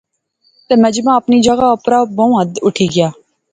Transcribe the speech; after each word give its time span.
تہ 0.67 0.73
مجمع 0.83 1.13
اپنی 1.19 1.37
جاغا 1.45 1.67
اپرا 1.75 1.99
بہوں 2.17 2.35
حد 2.41 2.53
اٹھِی 2.65 2.87
گیا 2.95 3.09